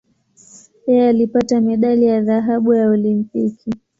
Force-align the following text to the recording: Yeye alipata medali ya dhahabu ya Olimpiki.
Yeye 0.87 1.09
alipata 1.09 1.61
medali 1.61 2.05
ya 2.05 2.21
dhahabu 2.21 2.73
ya 2.73 2.89
Olimpiki. 2.89 3.71